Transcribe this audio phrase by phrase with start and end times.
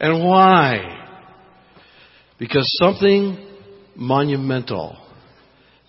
[0.00, 1.06] And why?
[2.38, 3.36] Because something
[3.96, 4.96] monumental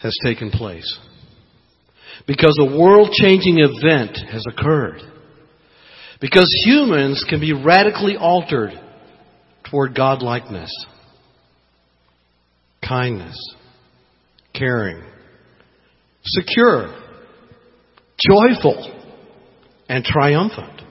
[0.02, 1.00] has taken place.
[2.26, 5.02] Because a world changing event has occurred.
[6.20, 8.72] Because humans can be radically altered
[9.70, 10.70] toward godlikeness,
[12.88, 13.38] kindness,
[14.54, 15.02] caring,
[16.24, 16.94] secure,
[18.20, 18.96] joyful,
[19.88, 20.82] and triumphant.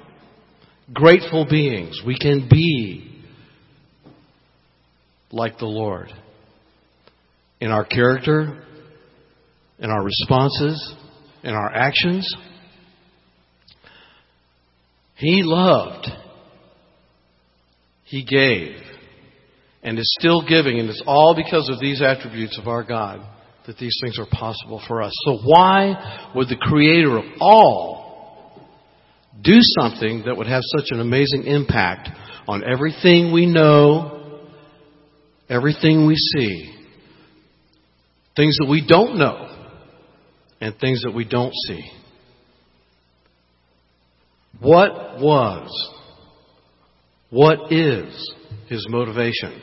[0.92, 2.00] Grateful beings.
[2.06, 3.07] We can be
[5.30, 6.12] like the Lord
[7.60, 8.62] in our character,
[9.78, 10.94] in our responses,
[11.42, 12.34] in our actions.
[15.16, 16.08] He loved.
[18.04, 18.76] He gave.
[19.82, 20.78] And is still giving.
[20.78, 23.20] And it's all because of these attributes of our God
[23.66, 25.12] that these things are possible for us.
[25.24, 28.68] So why would the creator of all
[29.42, 32.08] do something that would have such an amazing impact
[32.48, 34.17] on everything we know,
[35.48, 36.74] everything we see,
[38.36, 39.48] things that we don't know,
[40.60, 41.82] and things that we don't see?
[44.60, 45.92] What was,
[47.30, 48.34] what is
[48.68, 49.62] his motivation?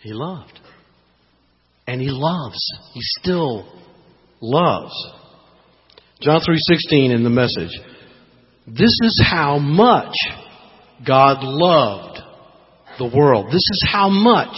[0.00, 0.58] He loved.
[1.86, 2.58] And he loves.
[2.92, 3.66] He still
[4.40, 4.92] loves.
[6.20, 7.78] John 3:16 in the message.
[8.66, 10.14] This is how much
[11.04, 12.11] God loved
[12.98, 13.46] the world.
[13.46, 14.54] This is how much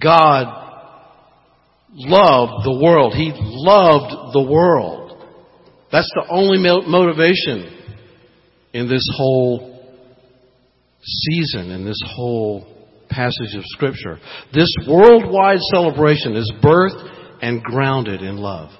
[0.00, 0.46] God
[1.94, 3.14] loved the world.
[3.14, 5.00] He loved the world.
[5.90, 7.78] That's the only motivation
[8.72, 9.68] in this whole
[11.02, 12.66] season, in this whole
[13.10, 14.18] passage of Scripture.
[14.54, 17.10] This worldwide celebration is birthed
[17.42, 18.70] and grounded in love.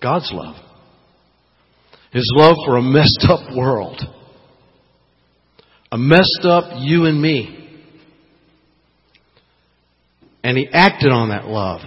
[0.00, 0.56] God's love.
[2.12, 4.00] His love for a messed up world.
[5.92, 7.52] A messed up you and me.
[10.42, 11.80] And He acted on that love.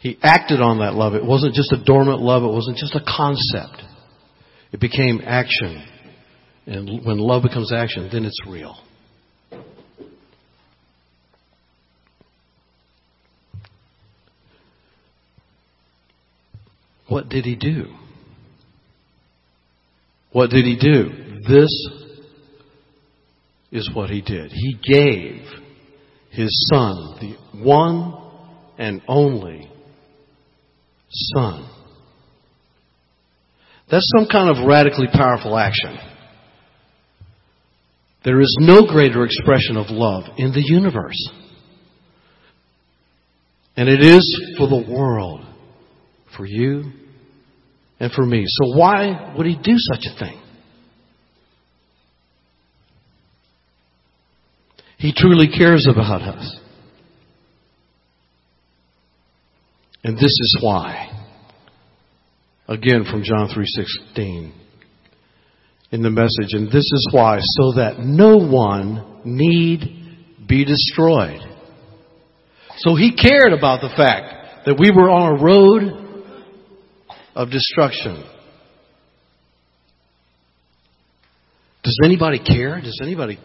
[0.00, 1.14] He acted on that love.
[1.14, 2.42] It wasn't just a dormant love.
[2.42, 3.82] It wasn't just a concept.
[4.72, 5.86] It became action.
[6.66, 8.76] And when love becomes action, then it's real.
[17.08, 17.92] What did he do?
[20.32, 21.40] What did he do?
[21.48, 21.68] This
[23.72, 24.50] is what he did.
[24.52, 25.42] He gave
[26.30, 28.14] his son, the one
[28.78, 29.70] and only
[31.08, 31.68] son.
[33.90, 35.98] That's some kind of radically powerful action.
[38.24, 41.30] There is no greater expression of love in the universe.
[43.76, 45.44] And it is for the world,
[46.36, 46.92] for you
[47.98, 48.44] and for me.
[48.46, 50.39] So why would he do such a thing?
[55.00, 56.60] He truly cares about us.
[60.04, 61.08] And this is why.
[62.68, 64.52] Again from John 3:16
[65.90, 71.40] in the message and this is why so that no one need be destroyed.
[72.76, 76.34] So he cared about the fact that we were on a road
[77.34, 78.22] of destruction.
[81.82, 82.82] Does anybody care?
[82.82, 83.38] Does anybody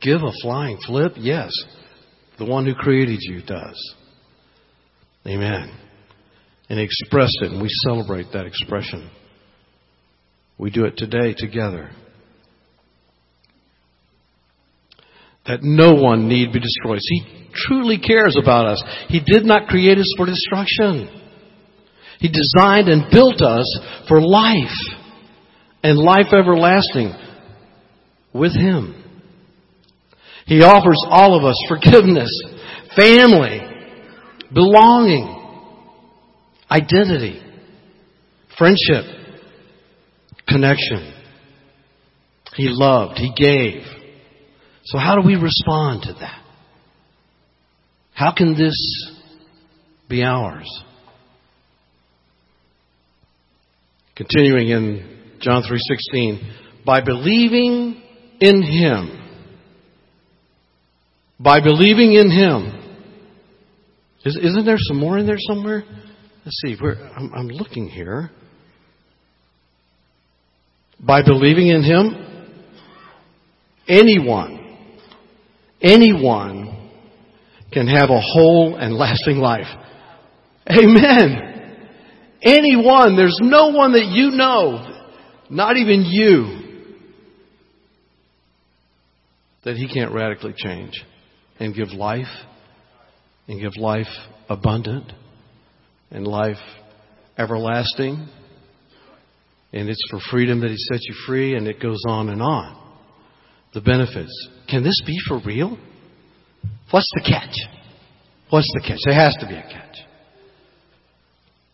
[0.00, 1.12] give a flying flip?
[1.16, 1.52] Yes.
[2.38, 3.94] The one who created you does.
[5.26, 5.70] Amen.
[6.68, 9.10] And he expressed it, and we celebrate that expression.
[10.56, 11.90] We do it today together.
[15.46, 17.00] That no one need be destroyed.
[17.02, 18.84] He truly cares about us.
[19.08, 21.08] He did not create us for destruction.
[22.18, 24.76] He designed and built us for life
[25.82, 27.14] and life everlasting
[28.32, 28.99] with Him.
[30.50, 32.28] He offers all of us forgiveness,
[32.96, 33.60] family,
[34.52, 35.36] belonging,
[36.68, 37.40] identity,
[38.58, 39.04] friendship,
[40.48, 41.14] connection.
[42.56, 43.82] He loved, He gave.
[44.86, 46.42] So how do we respond to that?
[48.12, 48.74] How can this
[50.08, 50.68] be ours?
[54.16, 56.40] Continuing in John 3:16,
[56.84, 58.02] by believing
[58.40, 59.19] in him.
[61.42, 62.76] By believing in him.
[64.24, 65.82] Isn't there some more in there somewhere?
[66.44, 66.76] Let's see.
[67.16, 68.30] I'm, I'm looking here.
[71.00, 72.54] By believing in him,
[73.88, 74.76] anyone,
[75.80, 76.90] anyone
[77.72, 79.68] can have a whole and lasting life.
[80.68, 81.78] Amen.
[82.42, 85.00] Anyone, there's no one that you know,
[85.48, 86.58] not even you,
[89.64, 91.02] that He can't radically change
[91.60, 92.26] and give life
[93.46, 94.08] and give life
[94.48, 95.12] abundant
[96.10, 96.56] and life
[97.38, 98.28] everlasting.
[99.72, 102.76] And it's for freedom that He sets you free, and it goes on and on.
[103.72, 104.48] The benefits.
[104.68, 105.78] Can this be for real?
[106.90, 107.54] What's the catch?
[108.48, 108.98] What's the catch?
[109.04, 109.96] There has to be a catch.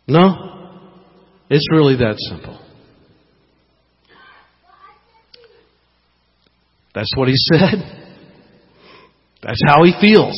[0.07, 0.81] No?
[1.49, 2.61] It's really that simple.
[6.95, 8.06] That's what he said.
[9.47, 10.35] That's how he feels.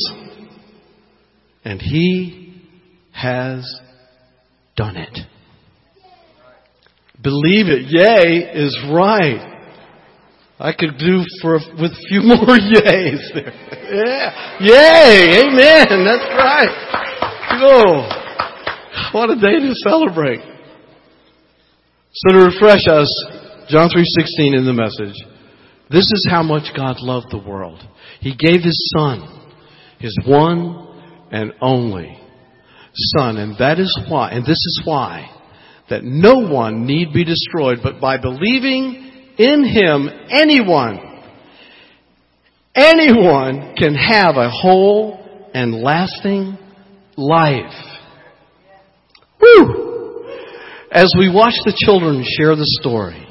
[1.65, 2.61] And he
[3.11, 3.81] has
[4.75, 5.17] done it.
[7.21, 7.87] Believe it.
[7.89, 9.57] Yay is right.
[10.59, 13.51] I could do for with a few more yays there.
[13.89, 14.59] Yeah.
[14.59, 15.41] Yay.
[15.41, 16.05] Amen.
[16.05, 16.69] That's right.
[17.61, 20.41] Oh, what a day to celebrate.
[22.13, 23.09] So to refresh us,
[23.69, 25.15] John 3.16 in the message.
[25.91, 27.79] This is how much God loved the world.
[28.19, 29.49] He gave His Son,
[29.99, 30.87] His one
[31.31, 32.19] and only
[32.93, 33.37] Son.
[33.37, 35.29] And that is why, and this is why,
[35.89, 40.99] that no one need be destroyed, but by believing in Him, anyone,
[42.75, 46.57] anyone can have a whole and lasting
[47.17, 47.73] life.
[49.41, 50.25] Woo!
[50.91, 53.25] As we watch the children share the story,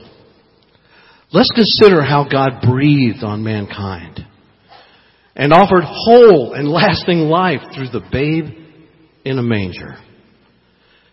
[1.33, 4.27] let's consider how God breathed on mankind
[5.37, 8.47] and offered whole and lasting life through the babe
[9.25, 9.97] in a manger.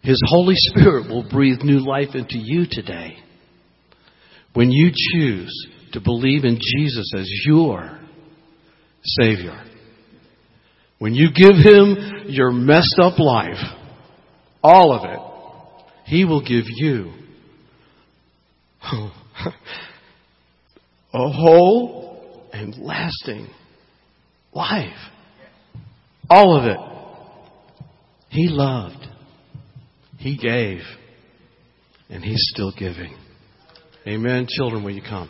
[0.02, 3.18] His Holy Spirit will breathe new life into you today
[4.54, 8.00] when you choose to believe in Jesus as your
[9.04, 9.64] Savior.
[10.98, 13.64] When you give Him your messed up life,
[14.64, 15.20] all of it,
[16.06, 17.12] He will give you
[21.16, 23.48] a whole and lasting
[24.54, 24.98] life.
[26.30, 27.86] All of it.
[28.30, 29.08] He loved.
[30.18, 30.82] He gave.
[32.10, 33.16] And He's still giving.
[34.06, 34.48] Amen.
[34.50, 35.30] Children, will you come?